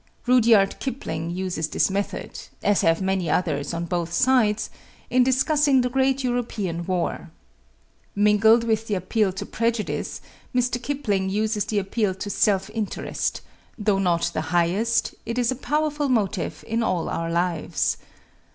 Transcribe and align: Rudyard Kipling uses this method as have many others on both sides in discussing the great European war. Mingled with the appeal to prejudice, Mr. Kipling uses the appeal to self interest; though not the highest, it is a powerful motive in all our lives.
Rudyard 0.25 0.79
Kipling 0.79 1.29
uses 1.29 1.67
this 1.67 1.91
method 1.91 2.39
as 2.63 2.81
have 2.81 3.03
many 3.03 3.29
others 3.29 3.71
on 3.71 3.85
both 3.85 4.11
sides 4.11 4.71
in 5.11 5.21
discussing 5.23 5.81
the 5.81 5.91
great 5.91 6.23
European 6.23 6.87
war. 6.87 7.29
Mingled 8.15 8.63
with 8.63 8.87
the 8.87 8.95
appeal 8.95 9.31
to 9.33 9.45
prejudice, 9.45 10.19
Mr. 10.55 10.81
Kipling 10.81 11.29
uses 11.29 11.65
the 11.65 11.77
appeal 11.77 12.15
to 12.15 12.31
self 12.31 12.67
interest; 12.71 13.41
though 13.77 13.99
not 13.99 14.31
the 14.33 14.41
highest, 14.49 15.13
it 15.23 15.37
is 15.37 15.51
a 15.51 15.55
powerful 15.55 16.09
motive 16.09 16.63
in 16.67 16.81
all 16.81 17.07
our 17.07 17.29
lives. 17.29 17.97